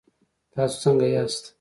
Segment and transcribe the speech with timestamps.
[0.53, 1.43] تاسو څنګ ياست؟